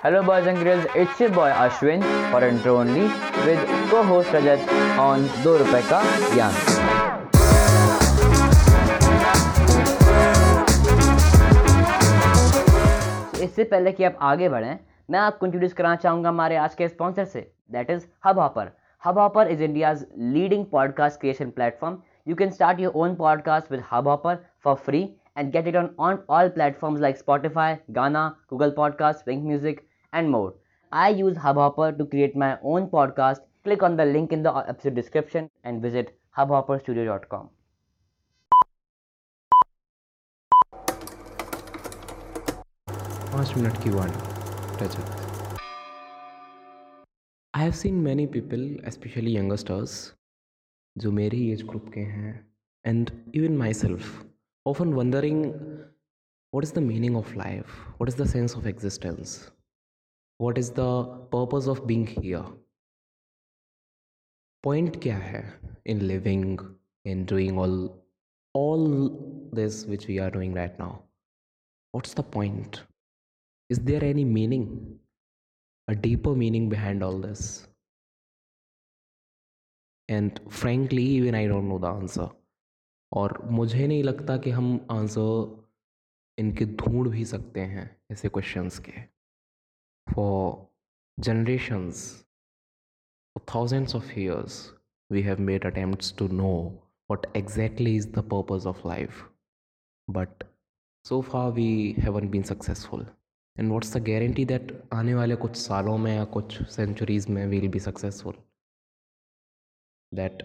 [0.00, 0.86] Hello, boys and girls.
[0.94, 3.06] It's your boy Ashwin for intro only
[3.44, 4.68] with co-host Rajat
[4.98, 6.02] on दो रुपए का
[6.34, 6.52] ज्ञान
[13.42, 14.78] इससे पहले कि आप आगे बढ़ें
[15.10, 17.40] मैं आपको इंट्रोड्यूस कराना चाहूँगा हमारे आज के स्पॉन्सर से
[17.72, 18.70] that is Hub Hopper
[19.02, 23.82] Hub Hopper is India's leading podcast creation platform you can start your own podcast with
[23.92, 25.08] Hub Hopper for free
[25.38, 30.28] and get it on, on all platforms like Spotify, Gaana, Google Podcasts, Wynk Music, and
[30.28, 30.54] more.
[30.90, 33.38] I use Hubhopper to create my own podcast.
[33.62, 37.50] Click on the link in the uh, episode description and visit hubhopperstudio.com.
[47.54, 50.14] I have seen many people, especially younger stars, many people specially youngsters
[50.98, 51.62] जो मेरे age
[53.82, 54.27] group
[54.70, 55.40] often wondering
[56.50, 57.70] what is the meaning of life?
[57.98, 59.50] What is the sense of existence?
[60.38, 62.44] What is the purpose of being here?
[64.62, 65.44] Point kya hai
[65.84, 66.58] in living,
[67.04, 67.76] in doing all
[68.54, 68.86] all
[69.52, 71.02] this which we are doing right now?
[71.92, 72.82] What's the point?
[73.70, 74.64] Is there any meaning?
[75.88, 77.66] A deeper meaning behind all this?
[80.08, 82.28] And frankly, even I don't know the answer.
[83.12, 85.56] और मुझे नहीं लगता कि हम answer
[86.38, 89.00] इनके ढूंढ भी सकते हैं ऐसे क्वेश्चंस के।
[90.06, 90.66] For
[91.18, 92.02] generations
[93.54, 94.74] thousands of years
[95.10, 96.52] we have made attempts to know
[97.10, 99.22] what exactly is the purpose of life
[100.08, 100.44] but
[101.04, 103.06] so far we haven't been successful
[103.56, 107.68] and what's the guarantee that आने वाले कुछ सालों में या कुछ centuries में will
[107.68, 108.34] be successful
[110.12, 110.42] that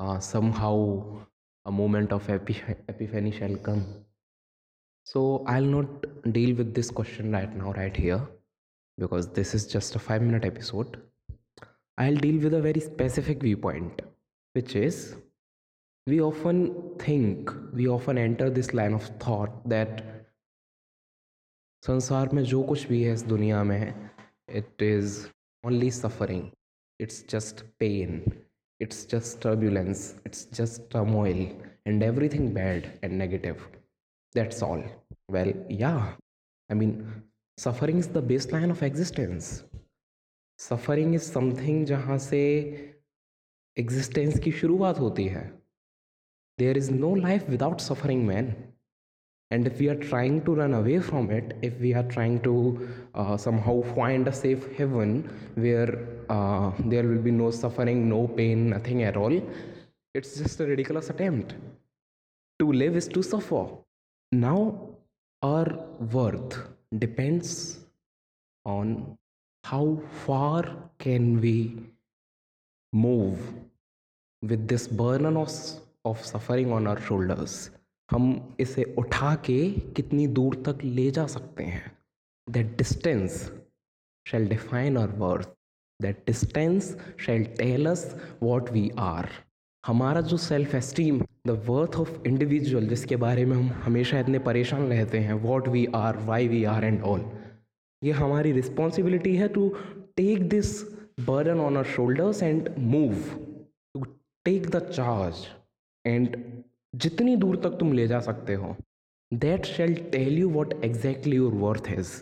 [0.52, 0.86] somehow
[1.65, 3.85] a moment of epi- epiphany shall come
[5.11, 8.27] so I'll not deal with this question right now, right here,
[8.97, 11.01] because this is just a five minute episode.
[11.97, 14.01] I'll deal with a very specific viewpoint,
[14.51, 15.15] which is
[16.07, 20.03] we often think, we often enter this line of thought that
[21.85, 24.09] संसार में जो कुछ भी है इस दुनिया में
[24.49, 25.29] it is
[25.65, 26.45] only suffering
[26.99, 28.21] it's just pain
[28.81, 31.41] it's just turbulence it's just turmoil
[31.85, 33.67] and everything bad and negative
[34.37, 34.83] that's all.
[35.29, 36.13] Well, yeah.
[36.69, 37.23] I mean,
[37.57, 39.63] suffering is the baseline of existence.
[40.59, 42.41] Suffering is something जहाँ से
[43.79, 45.51] existence की शुरुआत होती है
[46.59, 48.55] There is no life without suffering, man.
[49.51, 52.55] And if we are trying to run away from it, if we are trying to
[53.15, 55.13] uh, somehow find a safe heaven
[55.55, 55.99] where
[56.34, 59.34] uh, there will be no suffering, no pain, nothing at all,
[60.14, 61.54] it's just a ridiculous attempt.
[62.60, 63.66] To live is to suffer.
[64.32, 64.58] Now,
[65.42, 65.66] our
[66.12, 66.56] worth
[66.98, 67.80] depends
[68.64, 69.18] on
[69.64, 70.62] how far
[70.98, 71.56] can we
[72.92, 73.38] move
[74.42, 75.50] with this burden of,
[76.04, 77.70] of suffering on our shoulders.
[78.10, 79.58] हम इसे उठा के
[79.96, 81.90] कितनी दूर तक ले जा सकते हैं
[82.50, 83.50] that distance
[84.30, 85.48] shall define our worth.
[86.02, 88.04] That distance shall tell us
[88.40, 89.28] what we are.
[89.84, 94.82] हमारा जो self esteem the worth of individual जिसके बारे में हम हमेशा इतने परेशान
[94.88, 97.24] रहते हैं what we are why we are and all
[98.02, 99.68] ये हमारी रिस्पॉन्सिबिलिटी है to
[100.16, 100.80] take this
[101.28, 103.14] burden on our shoulders and move
[103.94, 104.04] to
[104.46, 105.46] take the charge
[106.04, 106.36] and
[106.94, 108.74] जितनी दूर तक तुम ले जा सकते हो
[109.32, 112.12] that shall tell you what exactly your worth is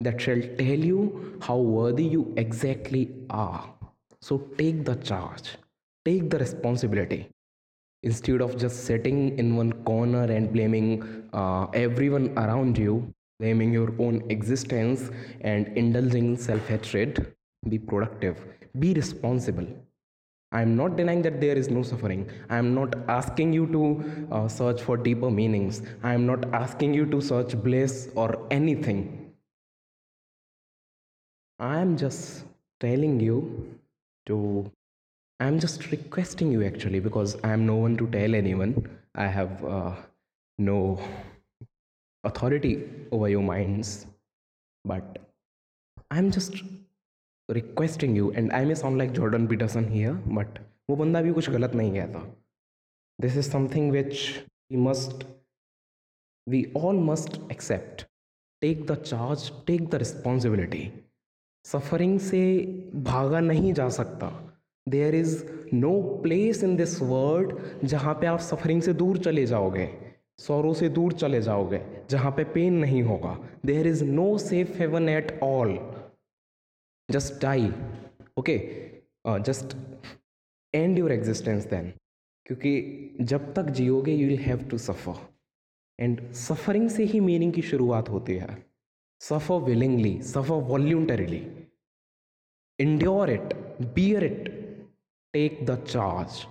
[0.00, 3.72] that shall tell you how worthy you exactly are.
[4.20, 5.56] So take the charge,
[6.04, 7.28] take the responsibility.
[8.02, 13.94] Instead of just sitting in one corner and blaming uh, everyone around you, blaming your
[13.98, 17.34] own existence, and indulging self hatred,
[17.68, 18.44] be productive,
[18.78, 19.66] be responsible.
[20.52, 22.30] I am not denying that there is no suffering.
[22.48, 25.82] I am not asking you to uh, search for deeper meanings.
[26.02, 29.25] I am not asking you to search bliss or anything
[31.59, 32.45] i am just
[32.79, 33.39] telling you
[34.25, 34.37] to
[35.39, 38.73] I'm just requesting you actually because I'm no one to tell anyone.
[39.15, 39.95] I have uh,
[40.59, 40.99] no
[42.23, 42.73] authority
[43.11, 44.05] over your minds,
[44.85, 45.17] but
[46.11, 46.61] I'm just
[47.49, 51.49] requesting you, and I may sound like Jordan Peterson here, but वो बंदा भी कुछ
[51.49, 52.19] गलत नहीं कहता
[53.21, 54.15] this is something which
[54.71, 55.25] we must
[56.49, 58.05] we all must accept
[58.61, 60.85] take the charge take the responsibility
[61.66, 62.42] Suffering से
[63.04, 64.32] भागा नहीं जा सकता।
[64.86, 65.92] There is no
[66.22, 67.54] place in this world
[67.84, 69.88] जहाँ पे आप सफरिंग से दूर चले जाओगे
[70.40, 71.80] सौरों से दूर चले जाओगे,
[72.10, 75.78] जहाँ पे पेन नहीं होगा। There is no safe haven at all
[77.08, 77.72] just die
[78.38, 78.58] okay
[79.46, 79.76] just
[80.74, 81.92] end your existence then
[82.46, 85.14] क्योंकि जब तक जियोगे you will have to suffer
[85.98, 88.56] and suffering से ही मीनिंग की शुरुआत होती है।
[89.18, 91.48] Suffer willingly, suffer voluntarily.
[92.78, 94.86] Endure it, bear it,
[95.32, 96.46] take the charge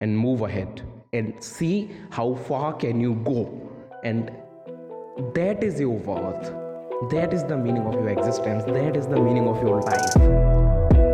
[0.00, 0.82] and move ahead
[1.12, 3.70] and see how far can you go
[4.04, 4.30] and
[5.34, 6.52] that is your worth.
[7.10, 8.64] That is the meaning of your existence.
[8.64, 10.12] That is the meaning of your life.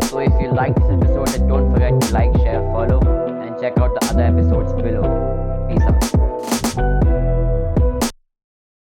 [0.05, 1.14] So if you like this episode